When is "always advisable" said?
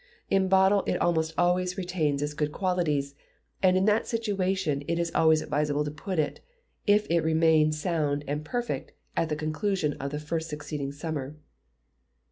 5.13-5.83